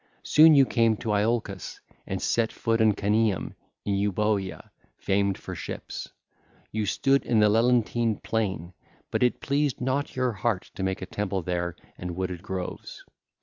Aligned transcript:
Soon 0.23 0.55
you 0.55 0.65
came 0.65 0.97
to 0.97 1.11
Iolcus 1.13 1.79
and 2.07 2.19
set 2.19 2.51
foot 2.51 2.81
on 2.81 2.93
Cenaeum 2.95 3.53
in 3.85 3.93
Euboea, 3.93 4.71
famed 4.97 5.37
for 5.37 5.53
ships: 5.53 6.09
you 6.71 6.87
stood 6.87 7.23
in 7.23 7.39
the 7.39 7.49
Lelantine 7.49 8.15
plain, 8.17 8.73
but 9.11 9.21
it 9.21 9.41
pleased 9.41 9.79
not 9.79 10.15
your 10.15 10.31
heart 10.31 10.71
to 10.73 10.81
make 10.81 11.03
a 11.03 11.05
temple 11.05 11.43
there 11.43 11.75
and 11.99 12.15
wooded 12.15 12.41
groves. 12.41 13.03